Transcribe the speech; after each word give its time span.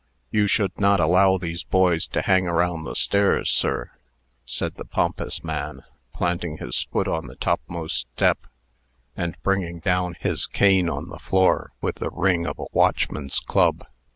"You 0.31 0.47
should 0.47 0.79
not 0.79 0.99
allow 0.99 1.37
these 1.37 1.61
boys 1.63 2.07
to 2.07 2.23
hang 2.23 2.47
around 2.47 2.85
the 2.85 2.95
stairs, 2.95 3.51
sir," 3.51 3.91
said 4.47 4.73
the 4.73 4.83
pompous 4.83 5.43
man, 5.43 5.83
planting 6.11 6.57
his 6.57 6.85
foot 6.91 7.07
on 7.07 7.27
the 7.27 7.35
topmost 7.35 8.07
step, 8.15 8.47
and 9.15 9.37
bringing 9.43 9.77
down 9.79 10.15
his 10.19 10.47
cane 10.47 10.89
on 10.89 11.09
the 11.09 11.19
floor 11.19 11.73
with 11.81 11.97
the 11.97 12.09
ring 12.09 12.47
of 12.47 12.57
a 12.57 12.65
watchman's 12.71 13.37
club. 13.37 13.85